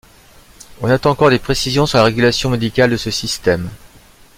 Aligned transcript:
On 0.81 0.89
attend 0.89 1.11
encore 1.11 1.29
des 1.29 1.37
précisions 1.37 1.85
sur 1.85 1.99
la 1.99 2.05
régulation 2.05 2.49
médicale 2.49 2.89
de 2.89 2.97
ce 2.97 3.11
système. 3.11 3.69